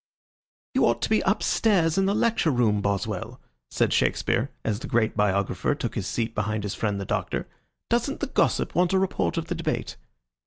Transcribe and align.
"You 0.73 0.87
ought 0.87 1.03
to 1.03 1.11
be 1.11 1.21
up 1.21 1.43
stairs 1.43 1.95
in 1.95 2.07
the 2.07 2.15
lecture 2.15 2.49
room, 2.49 2.81
Boswell," 2.81 3.39
said 3.69 3.93
Shakespeare, 3.93 4.49
as 4.65 4.79
the 4.79 4.87
great 4.87 5.15
biographer 5.15 5.75
took 5.75 5.93
his 5.93 6.07
seat 6.07 6.33
behind 6.33 6.63
his 6.63 6.73
friend 6.73 6.99
the 6.99 7.05
Doctor. 7.05 7.47
"Doesn't 7.87 8.19
the 8.19 8.25
Gossip 8.25 8.73
want 8.73 8.93
a 8.93 8.97
report 8.97 9.37
of 9.37 9.45
the 9.45 9.53
debate?" 9.53 9.97